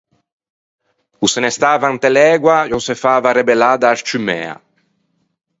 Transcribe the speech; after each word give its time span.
O 1.23 1.25
se 1.33 1.39
ne 1.43 1.51
stava 1.57 1.87
inte 1.95 2.07
l’ægua 2.15 2.57
e 2.71 2.73
o 2.77 2.79
se 2.87 2.95
fava 3.03 3.35
rebellâ 3.39 3.71
da-a 3.81 3.97
scciummæa. 3.99 4.53